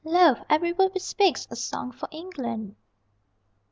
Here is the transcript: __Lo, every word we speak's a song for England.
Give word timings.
__Lo, 0.11 0.43
every 0.49 0.73
word 0.73 0.91
we 0.95 0.99
speak's 0.99 1.47
a 1.51 1.55
song 1.55 1.91
for 1.91 2.09
England. 2.11 2.75